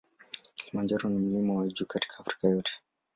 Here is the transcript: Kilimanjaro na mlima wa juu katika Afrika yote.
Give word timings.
Kilimanjaro 0.55 1.09
na 1.09 1.19
mlima 1.19 1.53
wa 1.53 1.67
juu 1.67 1.85
katika 1.85 2.17
Afrika 2.19 2.47
yote. 2.47 2.73